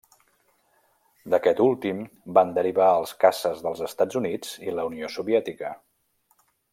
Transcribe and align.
D'aquest 1.33 1.61
últim 1.65 1.99
van 2.39 2.55
derivar 2.57 2.87
els 3.03 3.13
caces 3.27 3.63
dels 3.69 3.85
Estats 3.91 4.21
Units 4.25 4.57
i 4.71 4.77
La 4.79 4.87
Unió 4.93 5.15
Soviètica. 5.21 5.75